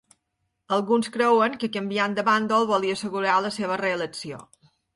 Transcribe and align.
Alguns 0.77 1.09
creuen 1.17 1.57
que 1.65 1.69
canviant 1.75 2.17
de 2.21 2.25
bàndol 2.31 2.67
volia 2.73 2.99
assegurar 2.99 3.39
la 3.49 3.55
seva 3.61 3.81
reelecció. 3.87 4.45